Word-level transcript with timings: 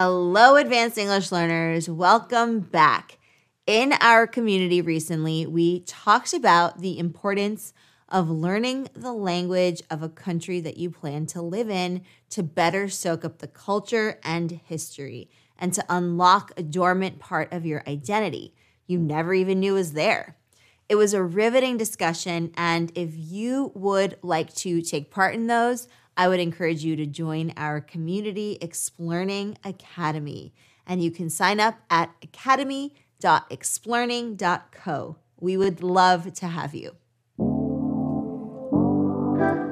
Hello, 0.00 0.56
advanced 0.56 0.98
English 0.98 1.30
learners. 1.30 1.88
Welcome 1.88 2.58
back. 2.58 3.16
In 3.64 3.92
our 4.00 4.26
community 4.26 4.80
recently, 4.80 5.46
we 5.46 5.82
talked 5.82 6.34
about 6.34 6.80
the 6.80 6.98
importance 6.98 7.72
of 8.08 8.28
learning 8.28 8.88
the 8.96 9.12
language 9.12 9.82
of 9.88 10.02
a 10.02 10.08
country 10.08 10.58
that 10.58 10.78
you 10.78 10.90
plan 10.90 11.26
to 11.26 11.40
live 11.40 11.70
in 11.70 12.02
to 12.30 12.42
better 12.42 12.88
soak 12.88 13.24
up 13.24 13.38
the 13.38 13.46
culture 13.46 14.18
and 14.24 14.50
history 14.66 15.30
and 15.56 15.72
to 15.74 15.84
unlock 15.88 16.50
a 16.56 16.64
dormant 16.64 17.20
part 17.20 17.52
of 17.52 17.64
your 17.64 17.84
identity 17.86 18.52
you 18.88 18.98
never 18.98 19.32
even 19.32 19.60
knew 19.60 19.74
was 19.74 19.92
there. 19.92 20.36
It 20.88 20.96
was 20.96 21.14
a 21.14 21.22
riveting 21.22 21.76
discussion, 21.76 22.52
and 22.56 22.90
if 22.96 23.10
you 23.14 23.70
would 23.76 24.18
like 24.22 24.52
to 24.56 24.82
take 24.82 25.12
part 25.12 25.34
in 25.34 25.46
those, 25.46 25.86
I 26.16 26.28
would 26.28 26.40
encourage 26.40 26.82
you 26.84 26.96
to 26.96 27.06
join 27.06 27.52
our 27.56 27.80
community 27.80 28.58
Explearning 28.60 29.56
Academy. 29.64 30.52
And 30.86 31.02
you 31.02 31.10
can 31.10 31.30
sign 31.30 31.58
up 31.60 31.80
at 31.90 32.10
academy.explearning.co. 32.22 35.16
We 35.40 35.56
would 35.56 35.82
love 35.82 36.34
to 36.34 36.46
have 36.46 36.74
you. 36.74 36.94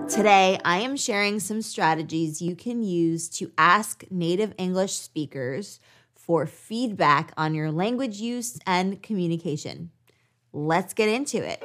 Today, 0.08 0.58
I 0.64 0.78
am 0.78 0.96
sharing 0.96 1.38
some 1.40 1.60
strategies 1.62 2.42
you 2.42 2.56
can 2.56 2.82
use 2.82 3.28
to 3.30 3.52
ask 3.56 4.04
native 4.10 4.52
English 4.58 4.94
speakers 4.94 5.80
for 6.14 6.44
feedback 6.46 7.32
on 7.36 7.54
your 7.54 7.70
language 7.70 8.20
use 8.20 8.58
and 8.66 9.00
communication. 9.02 9.90
Let's 10.52 10.92
get 10.92 11.08
into 11.08 11.42
it. 11.42 11.64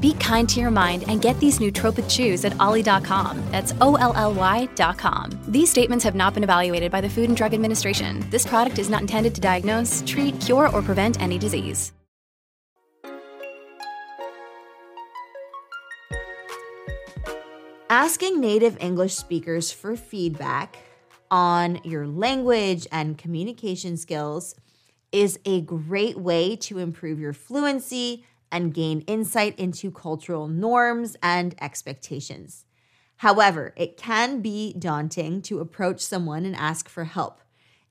Be 0.00 0.14
kind 0.14 0.48
to 0.48 0.60
your 0.60 0.70
mind 0.70 1.04
and 1.08 1.20
get 1.20 1.38
these 1.40 1.58
nootropic 1.58 2.10
chews 2.10 2.44
at 2.44 2.58
olly.com. 2.58 3.42
That's 3.50 3.74
O 3.80 3.96
L 3.96 4.12
L 4.16 4.34
Y.com. 4.34 5.30
These 5.46 5.70
statements 5.70 6.04
have 6.04 6.14
not 6.14 6.34
been 6.34 6.42
evaluated 6.44 6.90
by 6.90 7.00
the 7.00 7.10
Food 7.10 7.28
and 7.28 7.36
Drug 7.36 7.54
Administration. 7.54 8.24
This 8.30 8.46
product 8.46 8.78
is 8.78 8.88
not 8.88 9.02
intended 9.02 9.34
to 9.34 9.40
diagnose, 9.40 10.02
treat, 10.06 10.40
cure, 10.40 10.68
or 10.70 10.82
prevent 10.82 11.20
any 11.20 11.38
disease. 11.38 11.92
Asking 17.90 18.40
native 18.40 18.76
English 18.80 19.14
speakers 19.14 19.72
for 19.72 19.96
feedback 19.96 20.78
on 21.28 21.80
your 21.82 22.06
language 22.06 22.86
and 22.92 23.18
communication 23.18 23.96
skills 23.96 24.54
is 25.10 25.40
a 25.44 25.60
great 25.62 26.16
way 26.16 26.54
to 26.54 26.78
improve 26.78 27.18
your 27.18 27.32
fluency 27.32 28.24
and 28.52 28.74
gain 28.74 29.00
insight 29.02 29.58
into 29.58 29.90
cultural 29.90 30.48
norms 30.48 31.16
and 31.22 31.54
expectations. 31.60 32.64
However, 33.16 33.74
it 33.76 33.96
can 33.96 34.40
be 34.40 34.72
daunting 34.78 35.42
to 35.42 35.60
approach 35.60 36.00
someone 36.00 36.44
and 36.46 36.56
ask 36.56 36.88
for 36.88 37.04
help. 37.04 37.40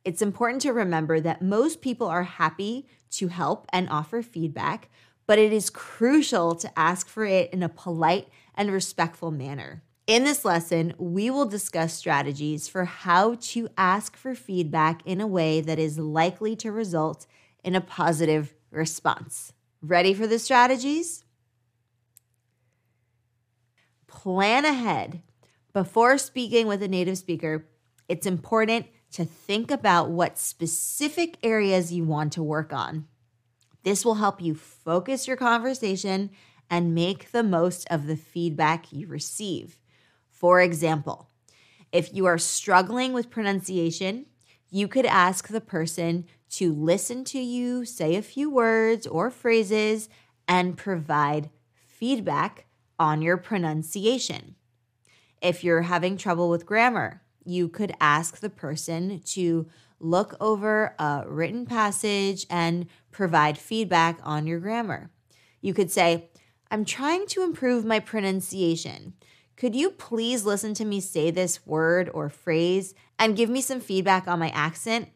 It's 0.03 0.21
important 0.21 0.61
to 0.63 0.73
remember 0.73 1.19
that 1.19 1.41
most 1.41 1.81
people 1.81 2.07
are 2.07 2.23
happy 2.23 2.87
to 3.11 3.27
help 3.27 3.67
and 3.71 3.89
offer 3.89 4.21
feedback, 4.21 4.89
but 5.27 5.37
it 5.37 5.53
is 5.53 5.69
crucial 5.69 6.55
to 6.55 6.79
ask 6.79 7.07
for 7.07 7.25
it 7.25 7.53
in 7.53 7.61
a 7.61 7.69
polite 7.69 8.27
and 8.55 8.71
respectful 8.71 9.29
manner. 9.29 9.83
In 10.07 10.23
this 10.23 10.43
lesson, 10.43 10.95
we 10.97 11.29
will 11.29 11.45
discuss 11.45 11.93
strategies 11.93 12.67
for 12.67 12.85
how 12.85 13.35
to 13.35 13.69
ask 13.77 14.17
for 14.17 14.33
feedback 14.33 15.05
in 15.05 15.21
a 15.21 15.27
way 15.27 15.61
that 15.61 15.77
is 15.77 15.99
likely 15.99 16.55
to 16.55 16.71
result 16.71 17.27
in 17.63 17.75
a 17.75 17.81
positive 17.81 18.55
response. 18.71 19.53
Ready 19.81 20.13
for 20.13 20.27
the 20.27 20.39
strategies? 20.39 21.23
Plan 24.07 24.65
ahead. 24.65 25.21
Before 25.71 26.17
speaking 26.17 26.67
with 26.67 26.83
a 26.83 26.87
native 26.87 27.17
speaker, 27.17 27.65
it's 28.09 28.25
important 28.25 28.87
to 29.11 29.23
think 29.23 29.71
about 29.71 30.09
what 30.09 30.37
specific 30.37 31.37
areas 31.43 31.93
you 31.93 32.03
want 32.03 32.33
to 32.33 32.43
work 32.43 32.73
on. 32.73 33.07
This 33.83 34.03
will 34.03 34.15
help 34.15 34.41
you 34.41 34.55
focus 34.55 35.27
your 35.27 35.37
conversation 35.37 36.31
and 36.69 36.93
make 36.93 37.31
the 37.31 37.43
most 37.43 37.87
of 37.89 38.05
the 38.05 38.17
feedback 38.17 38.91
you 38.91 39.07
receive. 39.07 39.79
For 40.29 40.59
example, 40.59 41.29
if 41.91 42.13
you 42.13 42.25
are 42.25 42.37
struggling 42.37 43.13
with 43.13 43.29
pronunciation, 43.29 44.25
you 44.69 44.87
could 44.87 45.05
ask 45.05 45.47
the 45.47 45.61
person 45.61 46.25
to 46.49 46.73
listen 46.73 47.23
to 47.25 47.39
you 47.39 47.85
say 47.85 48.15
a 48.15 48.21
few 48.21 48.49
words 48.49 49.05
or 49.05 49.29
phrases 49.29 50.09
and 50.47 50.77
provide 50.77 51.49
feedback 51.85 52.65
on 52.97 53.21
your 53.21 53.37
pronunciation. 53.37 54.55
If 55.41 55.63
you're 55.63 55.83
having 55.83 56.17
trouble 56.17 56.49
with 56.49 56.65
grammar, 56.65 57.21
you 57.45 57.69
could 57.69 57.93
ask 58.01 58.39
the 58.39 58.49
person 58.49 59.21
to 59.25 59.67
look 59.99 60.35
over 60.39 60.95
a 60.99 61.23
written 61.27 61.65
passage 61.65 62.45
and 62.49 62.87
provide 63.11 63.57
feedback 63.57 64.19
on 64.23 64.47
your 64.47 64.59
grammar. 64.59 65.11
You 65.61 65.73
could 65.73 65.91
say, 65.91 66.29
I'm 66.71 66.85
trying 66.85 67.25
to 67.27 67.43
improve 67.43 67.85
my 67.85 67.99
pronunciation. 67.99 69.13
Could 69.55 69.75
you 69.75 69.91
please 69.91 70.45
listen 70.45 70.73
to 70.75 70.85
me 70.85 71.01
say 71.01 71.31
this 71.31 71.65
word 71.65 72.09
or 72.13 72.29
phrase 72.29 72.93
and 73.17 73.35
give 73.35 73.49
me 73.49 73.61
some 73.61 73.81
feedback 73.81 74.27
on 74.27 74.39
my 74.39 74.49
accent? 74.49 75.09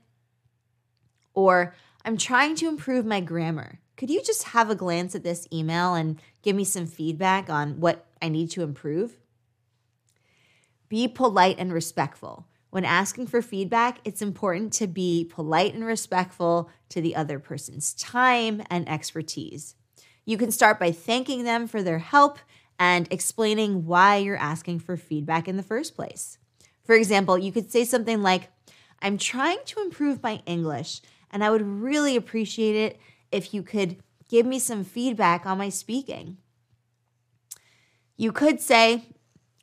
Or, 1.33 1.75
I'm 2.05 2.17
trying 2.17 2.55
to 2.55 2.67
improve 2.67 3.05
my 3.05 3.21
grammar. 3.21 3.79
Could 3.95 4.09
you 4.09 4.21
just 4.21 4.43
have 4.49 4.69
a 4.69 4.75
glance 4.75 5.15
at 5.15 5.23
this 5.23 5.47
email 5.53 5.93
and 5.93 6.19
give 6.41 6.55
me 6.55 6.63
some 6.63 6.85
feedback 6.85 7.49
on 7.49 7.79
what 7.79 8.05
I 8.21 8.29
need 8.29 8.51
to 8.51 8.63
improve? 8.63 9.17
Be 10.89 11.07
polite 11.07 11.55
and 11.59 11.71
respectful. 11.71 12.45
When 12.71 12.85
asking 12.85 13.27
for 13.27 13.41
feedback, 13.41 13.99
it's 14.03 14.21
important 14.21 14.73
to 14.73 14.87
be 14.87 15.25
polite 15.25 15.75
and 15.75 15.85
respectful 15.85 16.69
to 16.89 17.01
the 17.01 17.15
other 17.15 17.39
person's 17.39 17.93
time 17.93 18.63
and 18.69 18.89
expertise. 18.89 19.75
You 20.25 20.37
can 20.37 20.51
start 20.51 20.79
by 20.79 20.91
thanking 20.91 21.43
them 21.43 21.67
for 21.67 21.83
their 21.83 21.99
help 21.99 22.39
and 22.79 23.07
explaining 23.11 23.85
why 23.85 24.17
you're 24.17 24.37
asking 24.37 24.79
for 24.79 24.97
feedback 24.97 25.47
in 25.47 25.55
the 25.55 25.63
first 25.63 25.95
place. 25.95 26.37
For 26.83 26.95
example, 26.95 27.37
you 27.37 27.51
could 27.51 27.71
say 27.71 27.85
something 27.85 28.21
like, 28.21 28.49
I'm 29.01 29.17
trying 29.17 29.59
to 29.65 29.81
improve 29.81 30.23
my 30.23 30.41
English, 30.45 31.01
and 31.33 31.43
I 31.43 31.49
would 31.49 31.63
really 31.63 32.15
appreciate 32.15 32.75
it 32.75 32.99
if 33.31 33.53
you 33.53 33.63
could 33.63 33.97
give 34.29 34.45
me 34.45 34.59
some 34.59 34.83
feedback 34.83 35.45
on 35.45 35.57
my 35.57 35.69
speaking. 35.69 36.37
You 38.15 38.31
could 38.31 38.61
say, 38.61 39.07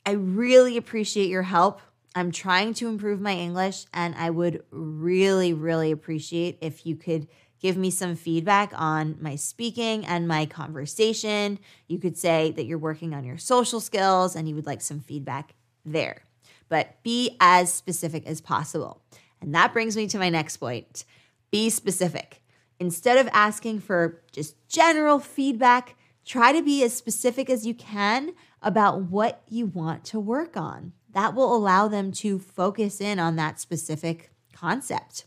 I 0.05 0.11
really 0.11 0.75
appreciate 0.75 1.29
your 1.29 1.43
help. 1.43 1.81
I'm 2.13 2.31
trying 2.31 2.73
to 2.75 2.89
improve 2.89 3.21
my 3.21 3.33
English, 3.33 3.85
and 3.93 4.13
I 4.15 4.29
would 4.29 4.63
really, 4.69 5.53
really 5.53 5.91
appreciate 5.91 6.57
if 6.61 6.85
you 6.85 6.97
could 6.97 7.27
give 7.61 7.77
me 7.77 7.89
some 7.89 8.15
feedback 8.15 8.73
on 8.75 9.15
my 9.21 9.35
speaking 9.35 10.05
and 10.05 10.27
my 10.27 10.45
conversation. 10.45 11.57
You 11.87 11.99
could 11.99 12.17
say 12.17 12.51
that 12.51 12.65
you're 12.65 12.77
working 12.77 13.13
on 13.13 13.23
your 13.23 13.37
social 13.37 13.79
skills 13.79 14.35
and 14.35 14.49
you 14.49 14.55
would 14.55 14.65
like 14.65 14.81
some 14.81 14.99
feedback 14.99 15.53
there. 15.85 16.23
But 16.69 17.01
be 17.03 17.37
as 17.39 17.71
specific 17.71 18.25
as 18.25 18.41
possible. 18.41 19.01
And 19.39 19.53
that 19.55 19.73
brings 19.73 19.95
me 19.95 20.07
to 20.07 20.17
my 20.17 20.29
next 20.29 20.57
point 20.57 21.05
be 21.51 21.69
specific. 21.69 22.41
Instead 22.79 23.17
of 23.17 23.29
asking 23.31 23.79
for 23.79 24.23
just 24.31 24.55
general 24.67 25.19
feedback, 25.19 25.95
try 26.25 26.51
to 26.51 26.63
be 26.63 26.83
as 26.83 26.93
specific 26.93 27.49
as 27.49 27.65
you 27.65 27.73
can 27.73 28.33
about 28.61 29.03
what 29.03 29.43
you 29.47 29.65
want 29.65 30.03
to 30.05 30.19
work 30.19 30.57
on. 30.57 30.93
That 31.13 31.35
will 31.35 31.55
allow 31.55 31.87
them 31.87 32.11
to 32.13 32.39
focus 32.39 33.01
in 33.01 33.19
on 33.19 33.35
that 33.35 33.59
specific 33.59 34.31
concept. 34.53 35.25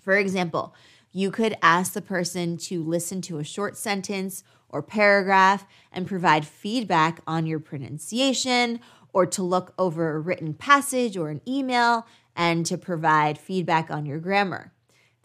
For 0.00 0.16
example, 0.16 0.74
you 1.12 1.30
could 1.30 1.56
ask 1.62 1.92
the 1.92 2.02
person 2.02 2.56
to 2.58 2.82
listen 2.82 3.22
to 3.22 3.38
a 3.38 3.44
short 3.44 3.76
sentence 3.76 4.44
or 4.68 4.82
paragraph 4.82 5.64
and 5.92 6.06
provide 6.06 6.44
feedback 6.44 7.20
on 7.26 7.46
your 7.46 7.60
pronunciation, 7.60 8.80
or 9.12 9.24
to 9.24 9.42
look 9.42 9.72
over 9.78 10.14
a 10.14 10.20
written 10.20 10.52
passage 10.52 11.16
or 11.16 11.30
an 11.30 11.40
email 11.48 12.06
and 12.34 12.66
to 12.66 12.76
provide 12.76 13.38
feedback 13.38 13.90
on 13.90 14.04
your 14.04 14.18
grammar. 14.18 14.72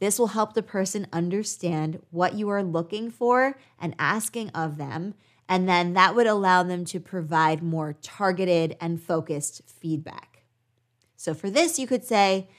This 0.02 0.18
will 0.18 0.30
help 0.30 0.56
the 0.56 0.64
person 0.64 1.06
understand 1.14 2.02
what 2.10 2.34
you 2.34 2.50
are 2.50 2.64
looking 2.64 3.12
for 3.12 3.56
and 3.80 3.94
asking 4.00 4.50
of 4.50 4.78
them, 4.78 5.14
and 5.48 5.70
then 5.70 5.94
that 5.94 6.16
would 6.16 6.26
allow 6.26 6.64
them 6.64 6.86
to 6.86 7.00
provide 7.00 7.62
more 7.62 7.94
targeted 8.02 8.76
and 8.82 9.00
focused 9.00 9.62
feedback. 9.68 10.42
So 11.16 11.36
for 11.36 11.52
this, 11.52 11.78
you 11.78 11.86
could 11.86 12.04
say, 12.04 12.50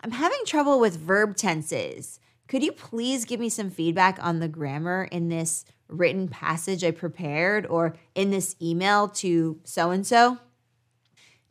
I'm 0.00 0.10
having 0.10 0.40
trouble 0.44 0.80
with 0.80 0.96
verb 0.96 1.36
tenses. 1.36 2.18
Could 2.48 2.64
you 2.64 2.72
please 2.72 3.24
give 3.24 3.38
me 3.38 3.48
some 3.48 3.70
feedback 3.70 4.18
on 4.20 4.40
the 4.40 4.48
grammar 4.48 5.04
in 5.12 5.28
this 5.28 5.64
written 5.86 6.26
passage 6.26 6.82
I 6.82 6.90
prepared 6.90 7.64
or 7.64 7.94
in 8.16 8.32
this 8.32 8.56
email 8.60 9.08
to 9.10 9.60
so 9.62 9.92
and 9.92 10.04
so? 10.04 10.38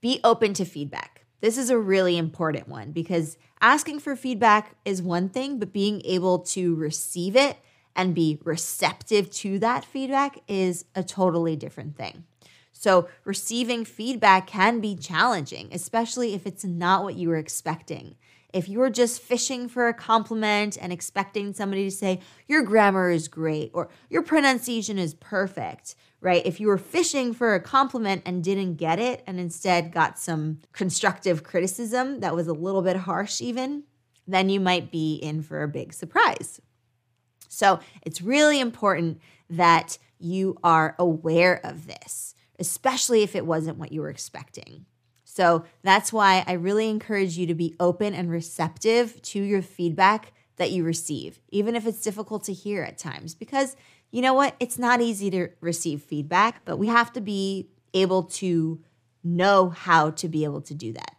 Be 0.02 0.20
open 0.26 0.54
to 0.56 0.66
feedback. 0.66 1.17
This 1.40 1.58
is 1.58 1.70
a 1.70 1.78
really 1.78 2.18
important 2.18 2.68
one 2.68 2.92
because 2.92 3.38
asking 3.62 4.00
for 4.00 4.16
feedback 4.16 4.76
is 4.86 5.02
one 5.02 5.30
thing, 5.30 5.60
but 5.60 5.72
being 5.72 6.02
able 6.04 6.40
to 6.40 6.76
receive 6.76 7.36
it 7.36 7.58
and 7.96 8.16
be 8.16 8.40
receptive 8.44 9.32
to 9.32 9.60
that 9.60 9.86
feedback 9.86 10.40
is 10.48 10.86
a 10.96 11.04
totally 11.04 11.56
different 11.56 11.96
thing. 11.98 12.24
So, 12.72 13.10
receiving 13.24 13.86
feedback 13.86 14.46
can 14.46 14.80
be 14.80 14.96
challenging, 14.96 15.70
especially 15.72 16.36
if 16.36 16.46
it's 16.46 16.64
not 16.64 17.04
what 17.04 17.16
you 17.16 17.30
were 17.30 17.38
expecting. 17.38 18.16
If 18.54 18.70
you're 18.70 18.90
just 18.90 19.22
fishing 19.22 19.68
for 19.68 19.88
a 19.88 19.94
compliment 19.94 20.78
and 20.80 20.94
expecting 20.94 21.54
somebody 21.54 21.84
to 21.84 21.92
say, 21.92 22.22
your 22.48 22.64
grammar 22.64 23.12
is 23.12 23.28
great 23.28 23.72
or 23.74 23.90
your 24.10 24.22
pronunciation 24.22 24.98
is 24.98 25.14
perfect, 25.16 25.96
right? 26.22 26.46
If 26.46 26.60
you 26.60 26.68
were 26.68 26.78
fishing 26.78 27.34
for 27.34 27.56
a 27.56 27.60
compliment 27.60 28.24
and 28.26 28.44
didn't 28.44 28.76
get 28.76 29.00
it 29.00 29.22
and 29.28 29.40
instead 29.40 29.92
got 29.92 30.18
some 30.18 30.60
constructive 30.72 31.44
criticism 31.44 32.22
that 32.22 32.36
was 32.36 32.48
a 32.48 32.54
little 32.54 32.82
bit 32.82 32.96
harsh, 32.96 33.42
even, 33.42 33.84
then 34.26 34.50
you 34.50 34.60
might 34.60 34.92
be 34.92 35.16
in 35.16 35.42
for 35.42 35.62
a 35.62 35.68
big 35.68 35.94
surprise. 35.94 36.62
So 37.50 37.80
it's 38.02 38.22
really 38.22 38.60
important 38.60 39.20
that 39.50 39.98
you 40.20 40.58
are 40.64 40.96
aware 40.98 41.60
of 41.66 41.88
this, 41.88 42.34
especially 42.60 43.24
if 43.24 43.36
it 43.36 43.46
wasn't 43.46 43.78
what 43.78 43.92
you 43.92 44.02
were 44.02 44.10
expecting. 44.10 44.86
So 45.38 45.66
that's 45.84 46.12
why 46.12 46.44
I 46.48 46.54
really 46.54 46.90
encourage 46.90 47.38
you 47.38 47.46
to 47.46 47.54
be 47.54 47.76
open 47.80 48.16
and 48.16 48.28
receptive 48.28 49.22
to 49.22 49.40
your 49.40 49.62
feedback 49.62 50.34
that 50.56 50.72
you 50.72 50.84
receive, 50.84 51.40
even 51.50 51.76
if 51.76 51.86
it's 51.86 52.02
difficult 52.02 52.44
to 52.46 52.54
hear 52.54 52.82
at 52.82 52.98
times, 52.98 53.36
because 53.36 53.76
you 54.10 54.24
know 54.24 54.34
what? 54.34 54.56
It's 54.60 54.80
not 54.80 55.00
easy 55.00 55.30
to 55.30 55.50
receive 55.62 56.02
feedback, 56.02 56.66
but 56.66 56.78
we 56.78 56.88
have 56.88 57.14
to 57.14 57.22
be 57.22 57.70
able 57.94 58.24
to 58.24 58.82
know 59.24 59.70
how 59.70 60.10
to 60.10 60.28
be 60.28 60.44
able 60.44 60.62
to 60.62 60.74
do 60.74 60.92
that. 60.94 61.18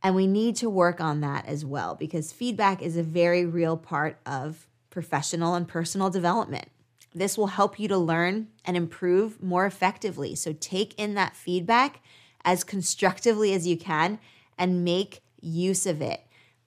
And 0.00 0.14
we 0.14 0.28
need 0.28 0.54
to 0.58 0.70
work 0.70 1.00
on 1.00 1.22
that 1.22 1.46
as 1.46 1.64
well 1.64 1.96
because 1.96 2.30
feedback 2.30 2.80
is 2.82 2.96
a 2.96 3.02
very 3.02 3.44
real 3.44 3.76
part 3.76 4.20
of 4.24 4.68
professional 4.90 5.56
and 5.56 5.66
personal 5.66 6.08
development. 6.08 6.68
This 7.12 7.36
will 7.36 7.48
help 7.48 7.80
you 7.80 7.88
to 7.88 7.98
learn 7.98 8.46
and 8.64 8.76
improve 8.76 9.42
more 9.42 9.66
effectively. 9.66 10.36
So 10.36 10.52
take 10.52 10.94
in 10.94 11.14
that 11.14 11.34
feedback 11.34 12.00
as 12.44 12.64
constructively 12.64 13.52
as 13.52 13.66
you 13.66 13.76
can 13.76 14.18
and 14.58 14.84
make 14.84 15.22
use 15.40 15.86
of 15.86 16.00
it 16.00 16.22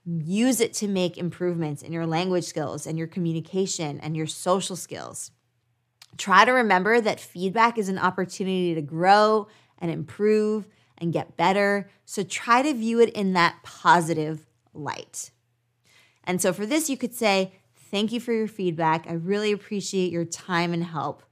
use 0.05 0.61
it 0.61 0.73
to 0.73 0.87
make 0.87 1.17
improvements 1.17 1.81
in 1.81 1.91
your 1.91 2.05
language 2.05 2.43
skills 2.43 2.85
and 2.85 2.97
your 2.97 3.07
communication 3.07 3.99
and 3.99 4.15
your 4.15 4.27
social 4.27 4.75
skills. 4.75 5.31
Try 6.17 6.45
to 6.45 6.51
remember 6.51 7.01
that 7.01 7.19
feedback 7.19 7.77
is 7.77 7.89
an 7.89 7.97
opportunity 7.97 8.75
to 8.75 8.81
grow 8.81 9.47
and 9.79 9.91
improve 9.91 10.67
and 10.97 11.11
get 11.11 11.35
better. 11.35 11.89
So 12.05 12.23
try 12.23 12.61
to 12.61 12.73
view 12.73 12.99
it 12.99 13.09
in 13.09 13.33
that 13.33 13.57
positive 13.63 14.45
light. 14.73 15.31
And 16.23 16.41
so 16.41 16.53
for 16.53 16.65
this, 16.65 16.89
you 16.89 16.97
could 16.97 17.13
say, 17.13 17.53
Thank 17.91 18.11
you 18.11 18.19
for 18.19 18.33
your 18.33 18.47
feedback. 18.47 19.05
I 19.07 19.13
really 19.13 19.51
appreciate 19.51 20.11
your 20.11 20.25
time 20.25 20.73
and 20.73 20.83
help. 20.83 21.23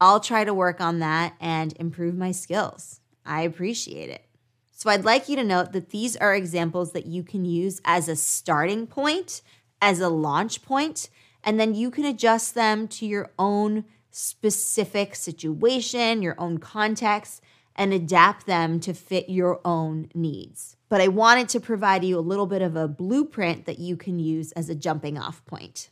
I'll 0.00 0.20
try 0.20 0.44
to 0.44 0.54
work 0.54 0.80
on 0.80 1.00
that 1.00 1.34
and 1.40 1.74
improve 1.78 2.16
my 2.16 2.30
skills. 2.30 3.00
I 3.26 3.42
appreciate 3.42 4.10
it. 4.10 4.24
So 4.72 4.90
I'd 4.90 5.04
like 5.04 5.28
you 5.28 5.36
to 5.36 5.44
note 5.44 5.72
that 5.72 5.90
these 5.90 6.16
are 6.16 6.34
examples 6.34 6.92
that 6.92 7.06
you 7.06 7.22
can 7.22 7.44
use 7.44 7.80
as 7.84 8.08
a 8.08 8.16
starting 8.16 8.86
point, 8.86 9.40
as 9.80 10.00
a 10.00 10.08
launch 10.08 10.62
point, 10.62 11.08
and 11.42 11.58
then 11.58 11.74
you 11.74 11.90
can 11.90 12.04
adjust 12.04 12.54
them 12.54 12.86
to 12.88 13.06
your 13.06 13.30
own 13.38 13.84
specific 14.10 15.14
situation, 15.14 16.22
your 16.22 16.34
own 16.38 16.58
context, 16.58 17.42
and 17.74 17.92
adapt 17.92 18.46
them 18.46 18.80
to 18.80 18.94
fit 18.94 19.28
your 19.28 19.60
own 19.64 20.08
needs. 20.14 20.76
But 20.88 21.00
I 21.00 21.08
wanted 21.08 21.48
to 21.50 21.60
provide 21.60 22.04
you 22.04 22.18
a 22.18 22.20
little 22.20 22.46
bit 22.46 22.62
of 22.62 22.76
a 22.76 22.88
blueprint 22.88 23.66
that 23.66 23.78
you 23.78 23.96
can 23.96 24.18
use 24.18 24.52
as 24.52 24.68
a 24.68 24.74
jumping 24.74 25.18
off 25.18 25.44
point. 25.44 25.90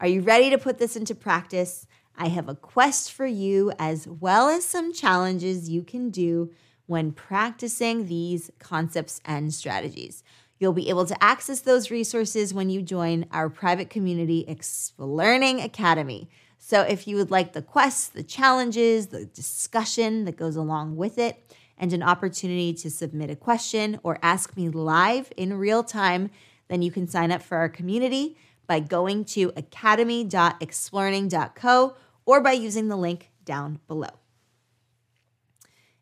Are 0.00 0.08
you 0.08 0.20
ready 0.20 0.50
to 0.50 0.58
put 0.58 0.78
this 0.78 0.96
into 0.96 1.14
practice? 1.14 1.86
I 2.16 2.28
have 2.28 2.48
a 2.48 2.54
quest 2.54 3.12
for 3.12 3.26
you 3.26 3.72
as 3.78 4.06
well 4.06 4.48
as 4.48 4.64
some 4.64 4.92
challenges 4.92 5.68
you 5.68 5.82
can 5.82 6.10
do 6.10 6.50
when 6.86 7.12
practicing 7.12 8.06
these 8.06 8.50
concepts 8.58 9.20
and 9.24 9.52
strategies. 9.52 10.22
You'll 10.58 10.72
be 10.72 10.90
able 10.90 11.06
to 11.06 11.24
access 11.24 11.60
those 11.60 11.90
resources 11.90 12.54
when 12.54 12.70
you 12.70 12.82
join 12.82 13.26
our 13.32 13.48
private 13.48 13.90
community, 13.90 14.46
Learning 14.96 15.60
Academy. 15.60 16.28
So, 16.58 16.82
if 16.82 17.08
you 17.08 17.16
would 17.16 17.32
like 17.32 17.52
the 17.52 17.62
quests, 17.62 18.08
the 18.08 18.22
challenges, 18.22 19.08
the 19.08 19.24
discussion 19.24 20.24
that 20.26 20.36
goes 20.36 20.54
along 20.54 20.94
with 20.96 21.18
it, 21.18 21.42
and 21.76 21.92
an 21.92 22.04
opportunity 22.04 22.72
to 22.74 22.90
submit 22.90 23.30
a 23.30 23.34
question 23.34 23.98
or 24.04 24.20
ask 24.22 24.56
me 24.56 24.68
live 24.68 25.32
in 25.36 25.54
real 25.54 25.82
time, 25.82 26.30
then 26.68 26.80
you 26.80 26.92
can 26.92 27.08
sign 27.08 27.32
up 27.32 27.42
for 27.42 27.56
our 27.58 27.68
community 27.68 28.36
by 28.66 28.80
going 28.80 29.24
to 29.26 29.52
academy.explearning.co 29.56 31.96
or 32.24 32.40
by 32.40 32.52
using 32.52 32.88
the 32.88 32.96
link 32.96 33.30
down 33.44 33.78
below. 33.88 34.08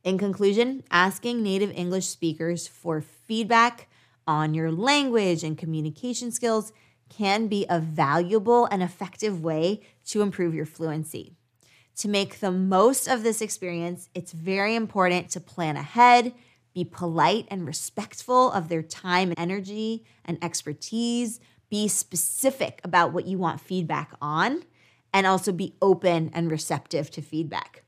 In 0.02 0.18
conclusion, 0.18 0.82
asking 0.90 1.42
native 1.42 1.70
English 1.72 2.06
speakers 2.06 2.66
for 2.66 3.02
feedback 3.02 3.88
on 4.26 4.54
your 4.54 4.72
language 4.72 5.44
and 5.44 5.58
communication 5.58 6.30
skills 6.30 6.72
can 7.10 7.48
be 7.48 7.66
a 7.68 7.80
valuable 7.80 8.64
and 8.66 8.82
effective 8.82 9.42
way 9.42 9.82
to 10.06 10.22
improve 10.22 10.54
your 10.54 10.64
fluency. 10.64 11.34
To 11.96 12.08
make 12.08 12.40
the 12.40 12.50
most 12.50 13.08
of 13.08 13.22
this 13.22 13.42
experience, 13.42 14.08
it's 14.14 14.32
very 14.32 14.74
important 14.74 15.28
to 15.30 15.40
plan 15.40 15.76
ahead, 15.76 16.32
be 16.72 16.84
polite 16.84 17.46
and 17.50 17.66
respectful 17.66 18.50
of 18.52 18.68
their 18.68 18.82
time 18.82 19.30
and 19.30 19.38
energy 19.38 20.04
and 20.24 20.42
expertise, 20.42 21.40
be 21.70 21.88
specific 21.88 22.80
about 22.84 23.12
what 23.12 23.26
you 23.26 23.38
want 23.38 23.60
feedback 23.60 24.12
on, 24.20 24.64
and 25.12 25.26
also 25.26 25.52
be 25.52 25.74
open 25.80 26.30
and 26.34 26.50
receptive 26.50 27.10
to 27.12 27.22
feedback. 27.22 27.84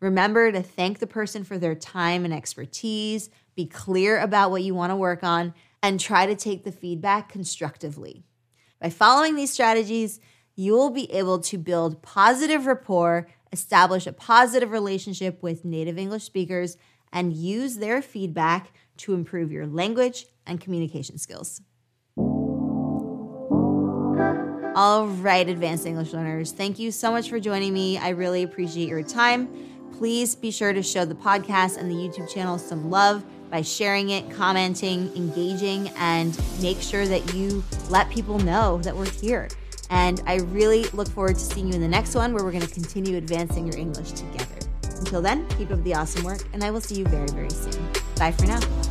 Remember 0.00 0.50
to 0.50 0.62
thank 0.62 0.98
the 0.98 1.06
person 1.06 1.44
for 1.44 1.58
their 1.58 1.74
time 1.74 2.24
and 2.24 2.34
expertise, 2.34 3.30
be 3.54 3.66
clear 3.66 4.18
about 4.18 4.50
what 4.50 4.62
you 4.62 4.74
want 4.74 4.90
to 4.90 4.96
work 4.96 5.22
on, 5.22 5.54
and 5.82 5.98
try 5.98 6.26
to 6.26 6.34
take 6.34 6.64
the 6.64 6.72
feedback 6.72 7.28
constructively. 7.28 8.24
By 8.80 8.90
following 8.90 9.36
these 9.36 9.52
strategies, 9.52 10.20
you 10.54 10.72
will 10.72 10.90
be 10.90 11.10
able 11.12 11.38
to 11.40 11.58
build 11.58 12.02
positive 12.02 12.66
rapport, 12.66 13.28
establish 13.52 14.06
a 14.06 14.12
positive 14.12 14.70
relationship 14.70 15.42
with 15.42 15.64
native 15.64 15.98
English 15.98 16.24
speakers, 16.24 16.76
and 17.12 17.32
use 17.32 17.76
their 17.76 18.02
feedback 18.02 18.72
to 18.96 19.14
improve 19.14 19.52
your 19.52 19.66
language 19.66 20.26
and 20.46 20.60
communication 20.60 21.18
skills. 21.18 21.62
All 24.74 25.06
right, 25.06 25.48
advanced 25.48 25.86
English 25.86 26.12
learners, 26.12 26.52
thank 26.52 26.78
you 26.78 26.90
so 26.90 27.10
much 27.10 27.28
for 27.28 27.38
joining 27.38 27.74
me. 27.74 27.98
I 27.98 28.10
really 28.10 28.42
appreciate 28.42 28.88
your 28.88 29.02
time 29.02 29.48
please 30.02 30.34
be 30.34 30.50
sure 30.50 30.72
to 30.72 30.82
show 30.82 31.04
the 31.04 31.14
podcast 31.14 31.78
and 31.78 31.88
the 31.88 31.94
YouTube 31.94 32.28
channel 32.28 32.58
some 32.58 32.90
love 32.90 33.22
by 33.52 33.62
sharing 33.62 34.10
it, 34.10 34.28
commenting, 34.32 35.14
engaging, 35.14 35.88
and 35.96 36.36
make 36.60 36.80
sure 36.80 37.06
that 37.06 37.34
you 37.34 37.62
let 37.88 38.10
people 38.10 38.36
know 38.40 38.78
that 38.78 38.96
we're 38.96 39.08
here. 39.08 39.48
And 39.90 40.20
I 40.26 40.38
really 40.38 40.86
look 40.86 41.08
forward 41.08 41.34
to 41.34 41.40
seeing 41.40 41.68
you 41.68 41.74
in 41.74 41.80
the 41.80 41.86
next 41.86 42.16
one 42.16 42.34
where 42.34 42.42
we're 42.42 42.50
going 42.50 42.66
to 42.66 42.74
continue 42.74 43.16
advancing 43.16 43.64
your 43.64 43.78
English 43.78 44.10
together. 44.10 44.68
Until 44.98 45.22
then, 45.22 45.46
keep 45.50 45.70
up 45.70 45.80
the 45.84 45.94
awesome 45.94 46.24
work, 46.24 46.42
and 46.52 46.64
I 46.64 46.72
will 46.72 46.80
see 46.80 46.96
you 46.96 47.04
very, 47.04 47.28
very 47.28 47.50
soon. 47.50 47.86
Bye 48.16 48.32
for 48.32 48.46
now. 48.46 48.81